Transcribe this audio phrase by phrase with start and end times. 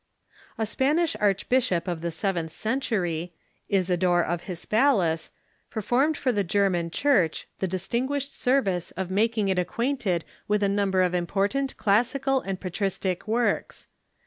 [0.57, 3.29] A Spanish archbisho}) of the seventh centur}^,
[3.69, 5.29] Isidore of Ilispalis,
[5.69, 11.03] performed for the German Church the distinguished service of making it acquainted with a number
[11.03, 11.29] of im Pseudo.~^..
[11.29, 13.85] Isidorean portant classical and patristic works.